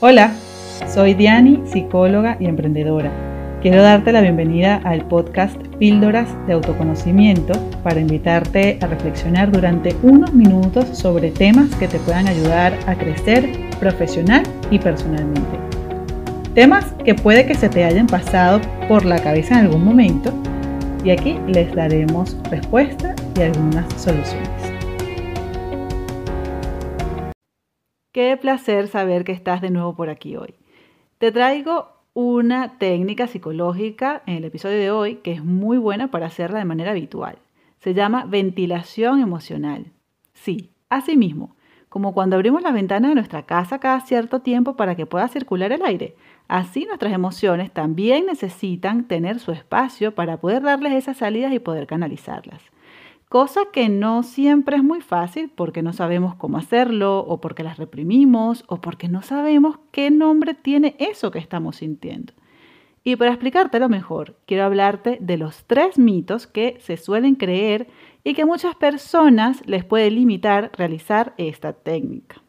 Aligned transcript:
Hola, 0.00 0.30
soy 0.92 1.14
Diani, 1.14 1.62
psicóloga 1.64 2.36
y 2.38 2.44
emprendedora. 2.44 3.10
Quiero 3.62 3.80
darte 3.80 4.12
la 4.12 4.20
bienvenida 4.20 4.78
al 4.84 5.08
podcast 5.08 5.56
Píldoras 5.78 6.28
de 6.46 6.52
Autoconocimiento 6.52 7.54
para 7.82 8.00
invitarte 8.00 8.78
a 8.82 8.88
reflexionar 8.88 9.50
durante 9.50 9.96
unos 10.02 10.34
minutos 10.34 10.86
sobre 10.92 11.30
temas 11.30 11.74
que 11.76 11.88
te 11.88 11.98
puedan 12.00 12.28
ayudar 12.28 12.78
a 12.86 12.94
crecer 12.94 13.50
profesional 13.80 14.42
y 14.70 14.78
personalmente. 14.78 15.58
Temas 16.54 16.84
que 17.02 17.14
puede 17.14 17.46
que 17.46 17.54
se 17.54 17.70
te 17.70 17.82
hayan 17.82 18.06
pasado 18.06 18.60
por 18.88 19.06
la 19.06 19.18
cabeza 19.18 19.58
en 19.58 19.64
algún 19.64 19.82
momento 19.82 20.30
y 21.02 21.10
aquí 21.10 21.38
les 21.48 21.74
daremos 21.74 22.36
respuesta 22.50 23.14
y 23.34 23.40
algunas 23.40 23.90
soluciones. 23.94 24.75
Qué 28.16 28.34
placer 28.38 28.88
saber 28.88 29.24
que 29.24 29.32
estás 29.32 29.60
de 29.60 29.68
nuevo 29.68 29.94
por 29.94 30.08
aquí 30.08 30.36
hoy. 30.36 30.54
Te 31.18 31.32
traigo 31.32 31.88
una 32.14 32.78
técnica 32.78 33.26
psicológica 33.26 34.22
en 34.24 34.36
el 34.36 34.44
episodio 34.46 34.78
de 34.78 34.90
hoy 34.90 35.16
que 35.16 35.32
es 35.32 35.44
muy 35.44 35.76
buena 35.76 36.10
para 36.10 36.24
hacerla 36.24 36.58
de 36.58 36.64
manera 36.64 36.92
habitual. 36.92 37.36
Se 37.78 37.92
llama 37.92 38.24
ventilación 38.24 39.20
emocional. 39.20 39.92
Sí, 40.32 40.70
así 40.88 41.14
mismo, 41.18 41.56
como 41.90 42.14
cuando 42.14 42.36
abrimos 42.36 42.62
las 42.62 42.72
ventanas 42.72 43.10
de 43.10 43.16
nuestra 43.16 43.42
casa 43.42 43.80
cada 43.80 44.00
cierto 44.00 44.40
tiempo 44.40 44.76
para 44.76 44.94
que 44.94 45.04
pueda 45.04 45.28
circular 45.28 45.70
el 45.72 45.84
aire. 45.84 46.16
Así 46.48 46.86
nuestras 46.86 47.12
emociones 47.12 47.70
también 47.70 48.24
necesitan 48.24 49.08
tener 49.08 49.40
su 49.40 49.52
espacio 49.52 50.14
para 50.14 50.38
poder 50.38 50.62
darles 50.62 50.94
esas 50.94 51.18
salidas 51.18 51.52
y 51.52 51.58
poder 51.58 51.86
canalizarlas 51.86 52.62
cosa 53.28 53.62
que 53.72 53.88
no 53.88 54.22
siempre 54.22 54.76
es 54.76 54.84
muy 54.84 55.00
fácil 55.00 55.50
porque 55.54 55.82
no 55.82 55.92
sabemos 55.92 56.34
cómo 56.34 56.58
hacerlo 56.58 57.18
o 57.20 57.40
porque 57.40 57.62
las 57.62 57.78
reprimimos 57.78 58.64
o 58.68 58.80
porque 58.80 59.08
no 59.08 59.22
sabemos 59.22 59.78
qué 59.90 60.10
nombre 60.10 60.54
tiene 60.54 60.96
eso 60.98 61.30
que 61.30 61.38
estamos 61.38 61.76
sintiendo. 61.76 62.32
Y 63.04 63.14
para 63.14 63.30
explicártelo 63.30 63.88
mejor, 63.88 64.36
quiero 64.46 64.64
hablarte 64.64 65.18
de 65.20 65.36
los 65.36 65.64
tres 65.66 65.96
mitos 65.96 66.48
que 66.48 66.76
se 66.80 66.96
suelen 66.96 67.36
creer 67.36 67.86
y 68.24 68.34
que 68.34 68.44
muchas 68.44 68.74
personas 68.74 69.62
les 69.64 69.84
puede 69.84 70.10
limitar 70.10 70.72
realizar 70.76 71.32
esta 71.38 71.72
técnica. 71.72 72.42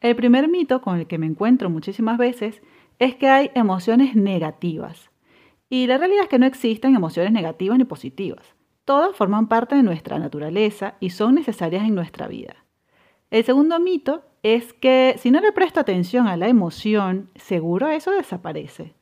El 0.00 0.16
primer 0.16 0.48
mito 0.48 0.82
con 0.82 0.98
el 0.98 1.06
que 1.06 1.18
me 1.18 1.26
encuentro 1.26 1.70
muchísimas 1.70 2.18
veces 2.18 2.62
es 2.98 3.14
que 3.14 3.28
hay 3.28 3.52
emociones 3.54 4.16
negativas. 4.16 5.12
Y 5.70 5.86
la 5.86 5.98
realidad 5.98 6.24
es 6.24 6.28
que 6.30 6.40
no 6.40 6.46
existen 6.46 6.96
emociones 6.96 7.30
negativas 7.30 7.78
ni 7.78 7.84
positivas. 7.84 8.55
Todas 8.86 9.16
forman 9.16 9.48
parte 9.48 9.74
de 9.74 9.82
nuestra 9.82 10.20
naturaleza 10.20 10.94
y 11.00 11.10
son 11.10 11.34
necesarias 11.34 11.84
en 11.84 11.96
nuestra 11.96 12.28
vida. 12.28 12.64
El 13.32 13.42
segundo 13.42 13.80
mito 13.80 14.22
es 14.44 14.72
que 14.74 15.16
si 15.18 15.32
no 15.32 15.40
le 15.40 15.50
presto 15.50 15.80
atención 15.80 16.28
a 16.28 16.36
la 16.36 16.46
emoción, 16.46 17.28
seguro 17.34 17.88
eso 17.88 18.12
desaparece. 18.12 18.94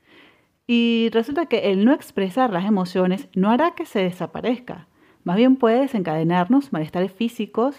Y 0.67 1.11
resulta 1.13 1.45
que 1.47 1.71
el 1.71 1.85
no 1.85 1.93
expresar 1.93 2.51
las 2.51 2.65
emociones 2.65 3.29
no 3.35 3.51
hará 3.51 3.75
que 3.75 3.85
se 3.85 3.99
desaparezca, 3.99 4.89
más 5.23 5.37
bien 5.37 5.57
puede 5.57 5.81
desencadenarnos 5.81 6.73
malestares 6.73 7.13
físicos. 7.13 7.77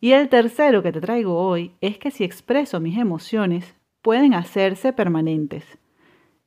Y 0.00 0.12
el 0.12 0.30
tercero 0.30 0.82
que 0.82 0.92
te 0.92 1.02
traigo 1.02 1.38
hoy 1.38 1.74
es 1.82 1.98
que 1.98 2.10
si 2.10 2.24
expreso 2.24 2.80
mis 2.80 2.96
emociones, 2.96 3.74
pueden 4.00 4.32
hacerse 4.32 4.94
permanentes. 4.94 5.76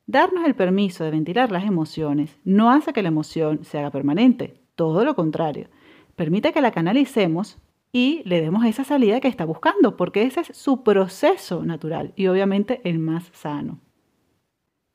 Darnos 0.06 0.44
el 0.44 0.54
permiso 0.54 1.04
de 1.04 1.10
ventilar 1.10 1.52
las 1.52 1.64
emociones 1.64 2.36
no 2.44 2.70
hace 2.70 2.92
que 2.92 3.02
la 3.02 3.08
emoción 3.08 3.64
se 3.64 3.78
haga 3.78 3.90
permanente, 3.90 4.60
todo 4.74 5.04
lo 5.04 5.14
contrario. 5.14 5.68
Permite 6.16 6.52
que 6.52 6.60
la 6.60 6.72
canalicemos 6.72 7.58
y 7.92 8.22
le 8.24 8.40
demos 8.40 8.64
esa 8.64 8.84
salida 8.84 9.20
que 9.20 9.28
está 9.28 9.44
buscando, 9.44 9.96
porque 9.96 10.22
ese 10.22 10.40
es 10.40 10.56
su 10.56 10.82
proceso 10.82 11.64
natural 11.64 12.12
y 12.16 12.26
obviamente 12.26 12.80
el 12.84 12.98
más 12.98 13.30
sano. 13.32 13.78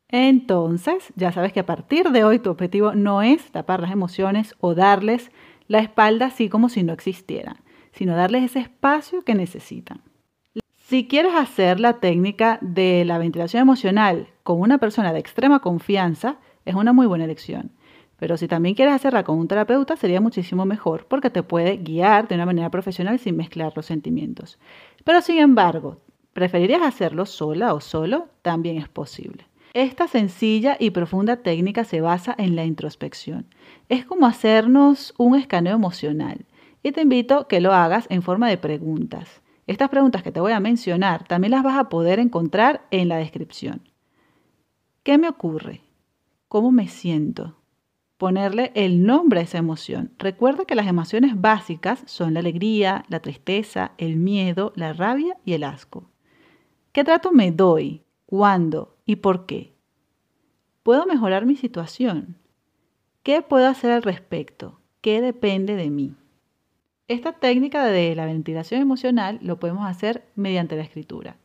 Entonces, 0.10 1.14
ya 1.16 1.32
sabes 1.32 1.54
que 1.54 1.60
a 1.60 1.66
partir 1.66 2.12
de 2.12 2.24
hoy 2.24 2.40
tu 2.40 2.50
objetivo 2.50 2.94
no 2.94 3.22
es 3.22 3.52
tapar 3.52 3.82
las 3.82 3.92
emociones 3.92 4.56
o 4.60 4.74
darles 4.74 5.32
la 5.68 5.80
espalda 5.80 6.28
así 6.28 6.50
como 6.50 6.70
si 6.70 6.84
no 6.84 6.94
existieran, 6.94 7.58
sino 7.92 8.16
darles 8.16 8.44
ese 8.44 8.60
espacio 8.60 9.22
que 9.22 9.36
necesitan. 9.36 10.02
Si 10.76 11.08
quieres 11.08 11.34
hacer 11.36 11.82
la 11.82 12.00
técnica 12.00 12.58
de 12.62 13.04
la 13.04 13.18
ventilación 13.18 13.62
emocional 13.62 14.30
con 14.48 14.62
una 14.62 14.78
persona 14.78 15.12
de 15.12 15.20
extrema 15.20 15.60
confianza, 15.60 16.38
es 16.64 16.74
una 16.74 16.94
muy 16.94 17.06
buena 17.06 17.26
elección. 17.26 17.72
Pero 18.16 18.38
si 18.38 18.48
también 18.48 18.76
quieres 18.76 18.96
hacerla 18.96 19.26
con 19.26 19.38
un 19.38 19.50
terapeuta, 19.50 19.98
sería 19.98 20.22
muchísimo 20.22 20.66
mejor 20.66 21.06
porque 21.10 21.30
te 21.30 21.44
puede 21.44 21.76
guiar 21.76 22.30
de 22.30 22.36
una 22.36 22.46
manera 22.46 22.72
profesional 22.72 23.20
sin 23.20 23.36
mezclar 23.36 23.74
los 23.76 23.88
sentimientos. 23.88 24.58
Pero 25.04 25.20
sin 25.20 25.40
embargo, 25.40 25.98
¿preferirías 26.32 26.82
hacerlo 26.82 27.26
sola 27.26 27.74
o 27.74 27.82
solo? 27.82 28.30
También 28.42 28.78
es 28.78 28.88
posible. 28.88 29.48
Esta 29.74 30.08
sencilla 30.08 30.78
y 30.80 30.92
profunda 30.92 31.36
técnica 31.44 31.84
se 31.84 32.00
basa 32.00 32.34
en 32.38 32.56
la 32.56 32.64
introspección. 32.64 33.48
Es 33.90 34.06
como 34.06 34.28
hacernos 34.28 35.14
un 35.18 35.36
escaneo 35.36 35.76
emocional 35.76 36.46
y 36.84 36.94
te 36.94 37.02
invito 37.02 37.40
a 37.40 37.48
que 37.50 37.60
lo 37.60 37.74
hagas 37.74 38.08
en 38.10 38.22
forma 38.22 38.48
de 38.48 38.58
preguntas. 38.58 39.42
Estas 39.68 39.90
preguntas 39.90 40.24
que 40.24 40.32
te 40.32 40.40
voy 40.40 40.54
a 40.54 40.62
mencionar 40.62 41.28
también 41.28 41.52
las 41.52 41.64
vas 41.64 41.78
a 41.78 41.90
poder 41.90 42.20
encontrar 42.20 42.88
en 42.92 43.10
la 43.10 43.18
descripción. 43.18 43.82
¿Qué 45.08 45.18
me 45.18 45.30
ocurre? 45.30 45.84
¿Cómo 46.50 46.70
me 46.74 46.90
siento? 46.90 47.56
Ponerle 48.18 48.74
el 48.76 49.06
nombre 49.06 49.40
a 49.40 49.44
esa 49.44 49.58
emoción. 49.58 50.12
Recuerda 50.20 50.66
que 50.66 50.76
las 50.76 50.86
emociones 50.86 51.40
básicas 51.40 52.04
son 52.06 52.34
la 52.34 52.42
alegría, 52.42 53.06
la 53.08 53.22
tristeza, 53.22 53.94
el 53.98 54.18
miedo, 54.18 54.74
la 54.76 54.92
rabia 54.92 55.38
y 55.46 55.54
el 55.54 55.64
asco. 55.64 56.12
¿Qué 56.92 57.06
trato 57.06 57.32
me 57.32 57.54
doy? 57.54 58.04
¿Cuándo? 58.26 58.98
¿Y 59.06 59.16
por 59.16 59.46
qué? 59.46 59.78
¿Puedo 60.84 61.06
mejorar 61.06 61.46
mi 61.46 61.56
situación? 61.56 62.36
¿Qué 63.24 63.42
puedo 63.42 63.66
hacer 63.68 63.92
al 63.92 64.04
respecto? 64.04 64.82
¿Qué 65.00 65.22
depende 65.22 65.78
de 65.78 65.90
mí? 65.90 66.16
Esta 67.08 67.32
técnica 67.32 67.86
de 67.86 68.14
la 68.14 68.26
ventilación 68.26 68.82
emocional 68.82 69.40
lo 69.42 69.58
podemos 69.58 69.88
hacer 69.88 70.28
mediante 70.36 70.76
la 70.76 70.84
escritura. 70.84 71.38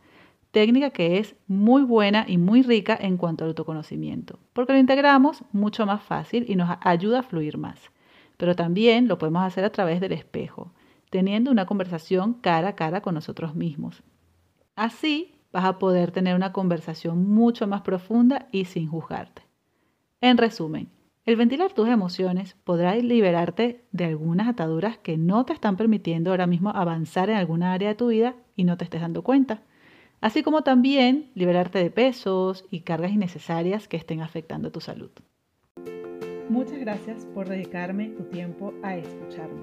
Técnica 0.52 0.90
que 0.90 1.18
es 1.18 1.34
muy 1.48 1.82
buena 1.82 2.26
y 2.28 2.36
muy 2.36 2.62
rica 2.62 2.96
en 3.00 3.16
cuanto 3.16 3.44
al 3.44 3.50
autoconocimiento, 3.50 4.38
porque 4.52 4.74
lo 4.74 4.78
integramos 4.78 5.44
mucho 5.50 5.86
más 5.86 6.02
fácil 6.02 6.44
y 6.46 6.56
nos 6.56 6.76
ayuda 6.82 7.20
a 7.20 7.22
fluir 7.22 7.56
más. 7.56 7.90
Pero 8.36 8.54
también 8.54 9.08
lo 9.08 9.16
podemos 9.16 9.42
hacer 9.44 9.64
a 9.64 9.72
través 9.72 9.98
del 10.02 10.12
espejo, 10.12 10.74
teniendo 11.08 11.50
una 11.50 11.64
conversación 11.64 12.34
cara 12.34 12.68
a 12.68 12.76
cara 12.76 13.00
con 13.00 13.14
nosotros 13.14 13.54
mismos. 13.54 14.02
Así 14.76 15.34
vas 15.52 15.64
a 15.64 15.78
poder 15.78 16.10
tener 16.10 16.36
una 16.36 16.52
conversación 16.52 17.30
mucho 17.30 17.66
más 17.66 17.80
profunda 17.80 18.48
y 18.52 18.66
sin 18.66 18.88
juzgarte. 18.88 19.42
En 20.20 20.36
resumen, 20.36 20.90
el 21.24 21.36
ventilar 21.36 21.72
tus 21.72 21.88
emociones 21.88 22.56
podrá 22.64 22.94
liberarte 22.96 23.86
de 23.90 24.04
algunas 24.04 24.48
ataduras 24.48 24.98
que 24.98 25.16
no 25.16 25.46
te 25.46 25.54
están 25.54 25.78
permitiendo 25.78 26.30
ahora 26.30 26.46
mismo 26.46 26.70
avanzar 26.70 27.30
en 27.30 27.36
alguna 27.36 27.72
área 27.72 27.88
de 27.88 27.94
tu 27.94 28.08
vida 28.08 28.34
y 28.54 28.64
no 28.64 28.76
te 28.76 28.84
estés 28.84 29.00
dando 29.00 29.22
cuenta. 29.22 29.62
Así 30.22 30.44
como 30.44 30.62
también 30.62 31.32
liberarte 31.34 31.80
de 31.80 31.90
pesos 31.90 32.64
y 32.70 32.82
cargas 32.82 33.10
innecesarias 33.10 33.88
que 33.88 33.96
estén 33.96 34.20
afectando 34.20 34.70
tu 34.70 34.80
salud. 34.80 35.10
Muchas 36.48 36.78
gracias 36.78 37.26
por 37.34 37.48
dedicarme 37.48 38.10
tu 38.10 38.22
tiempo 38.24 38.72
a 38.84 38.96
escucharme. 38.96 39.62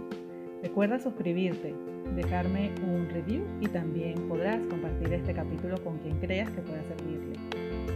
Recuerda 0.62 1.00
suscribirte, 1.00 1.74
dejarme 2.14 2.72
un 2.84 3.08
review 3.10 3.46
y 3.62 3.68
también 3.68 4.16
podrás 4.28 4.60
compartir 4.66 5.14
este 5.14 5.34
capítulo 5.34 5.82
con 5.82 5.98
quien 6.00 6.20
creas 6.20 6.50
que 6.52 6.62
pueda 6.62 6.84
servirle. 6.84 7.40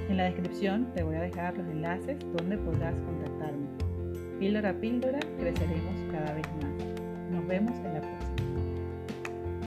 En 0.08 0.16
la 0.16 0.24
descripción 0.24 0.90
te 0.94 1.04
voy 1.04 1.18
a 1.18 1.22
dejar 1.22 1.58
los 1.58 1.68
enlaces 1.68 2.18
donde 2.38 2.58
podrás 2.60 2.96
contactarme. 3.02 3.68
Píldora 4.40 4.70
a 4.70 4.74
píldora 4.74 5.20
creceremos 5.38 5.96
cada 6.14 6.34
vez 6.34 6.48
más. 6.62 7.30
Nos 7.30 7.46
vemos 7.46 7.78
en 7.80 8.53